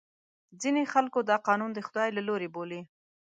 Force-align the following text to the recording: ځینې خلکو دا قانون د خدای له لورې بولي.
ځینې 0.61 0.83
خلکو 0.93 1.19
دا 1.29 1.37
قانون 1.47 1.71
د 1.73 1.79
خدای 1.87 2.09
له 2.17 2.21
لورې 2.27 2.47
بولي. 2.55 2.81